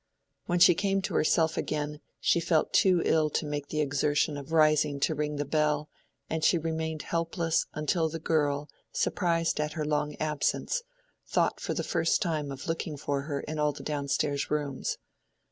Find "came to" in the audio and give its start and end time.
0.73-1.13